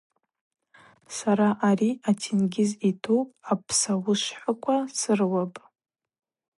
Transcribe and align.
Сара 1.17 1.49
ари 1.69 1.91
атенгьыз 2.09 2.71
йту 2.89 3.19
апсауышвхӏаква 3.51 4.77
срыуапӏ. 4.97 5.59